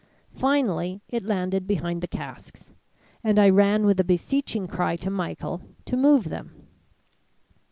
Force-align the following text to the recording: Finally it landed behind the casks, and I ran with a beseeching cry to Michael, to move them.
Finally 0.33 0.99
it 1.09 1.23
landed 1.27 1.67
behind 1.67 2.01
the 2.01 2.07
casks, 2.07 2.71
and 3.23 3.37
I 3.37 3.51
ran 3.51 3.85
with 3.85 3.99
a 3.99 4.03
beseeching 4.03 4.65
cry 4.65 4.95
to 4.95 5.11
Michael, 5.11 5.61
to 5.85 5.95
move 5.95 6.29
them. 6.29 6.65